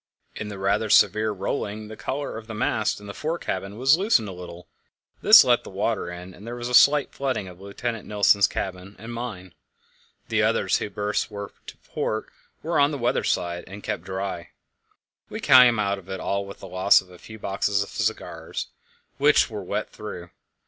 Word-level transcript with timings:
In 0.33 0.47
the 0.47 0.57
rather 0.57 0.89
severe 0.89 1.31
rolling 1.31 1.87
the 1.87 1.95
collar 1.95 2.35
of 2.35 2.47
the 2.47 2.55
mast 2.55 2.99
in 2.99 3.05
the 3.05 3.13
fore 3.13 3.37
cabin 3.37 3.77
was 3.77 3.99
loosened 3.99 4.27
a 4.27 4.31
little; 4.31 4.67
this 5.21 5.43
let 5.43 5.63
the 5.63 5.69
water 5.69 6.09
in, 6.11 6.33
and 6.33 6.47
there 6.47 6.55
was 6.55 6.69
a 6.69 6.73
slight 6.73 7.11
flooding 7.13 7.47
of 7.47 7.61
Lieutenant 7.61 8.07
Nilsen's 8.07 8.47
cabin 8.47 8.95
and 8.97 9.13
mine. 9.13 9.53
The 10.29 10.41
others, 10.41 10.77
whose 10.79 10.89
berths 10.89 11.29
were 11.29 11.51
to 11.67 11.77
port, 11.77 12.29
were 12.63 12.79
on 12.79 12.89
the 12.89 12.97
weather 12.97 13.23
side, 13.23 13.63
and 13.67 13.83
kept 13.83 14.03
dry. 14.03 14.49
We 15.29 15.39
came 15.39 15.77
out 15.77 15.99
of 15.99 16.09
it 16.09 16.19
all 16.19 16.47
with 16.47 16.61
the 16.61 16.67
loss 16.67 17.01
of 17.01 17.11
a 17.11 17.19
few 17.19 17.37
boxes 17.37 17.83
of 17.83 17.89
cigars, 17.89 18.69
which 19.19 19.51
were 19.51 19.61
wet 19.61 19.91
through. 19.91 20.31